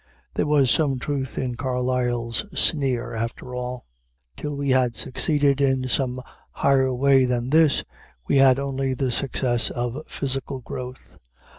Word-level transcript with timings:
There 0.33 0.47
was 0.47 0.71
some 0.71 0.97
truth 0.97 1.37
in 1.37 1.53
Carlyle's 1.53 2.37
sneer, 2.59 3.13
after 3.13 3.53
all. 3.53 3.85
Till 4.35 4.55
we 4.55 4.71
had 4.71 4.95
succeeded 4.95 5.61
in 5.61 5.87
some 5.89 6.17
higher 6.53 6.91
way 6.91 7.23
than 7.25 7.51
this, 7.51 7.83
we 8.27 8.37
had 8.37 8.57
only 8.57 8.95
the 8.95 9.11
success 9.11 9.69
of 9.69 10.03
physical 10.07 10.59
growth. 10.59 11.19